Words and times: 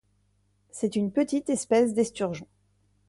C'est 0.71 0.95
une 0.95 1.11
petite 1.11 1.51
espèce 1.51 1.93
d'esturgeon. 1.93 2.47